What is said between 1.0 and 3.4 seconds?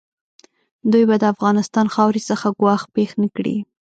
به د افغانستان خاورې څخه ګواښ پېښ نه